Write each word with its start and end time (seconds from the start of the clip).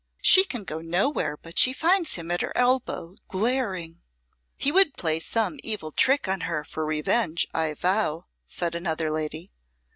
She 0.23 0.45
can 0.45 0.63
go 0.63 0.81
nowhere 0.81 1.37
but 1.37 1.59
she 1.59 1.73
finds 1.73 2.15
him 2.15 2.31
at 2.31 2.41
her 2.41 2.51
elbow 2.55 3.13
glaring." 3.27 4.01
"He 4.57 4.71
would 4.71 4.97
play 4.97 5.19
some 5.19 5.59
evil 5.61 5.91
trick 5.91 6.27
on 6.27 6.41
her 6.49 6.63
for 6.63 6.83
revenge, 6.87 7.45
I 7.53 7.75
vow," 7.75 8.25
said 8.47 8.73
another 8.73 9.11
lady. 9.11 9.51